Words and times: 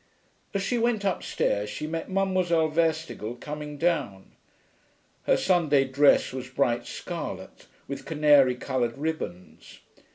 As 0.55 0.63
she 0.63 0.79
went 0.79 1.03
upstairs 1.05 1.69
she 1.69 1.85
met 1.85 2.09
Mademoiselle 2.09 2.69
Verstigel 2.69 3.35
coming 3.35 3.77
down. 3.77 4.31
Her 5.27 5.37
Sunday 5.37 5.85
dress 5.85 6.33
was 6.33 6.49
bright 6.49 6.87
scarlet, 6.87 7.67
with 7.87 8.05
canary 8.07 8.55
coloured 8.55 8.97
ribbons. 8.97 9.77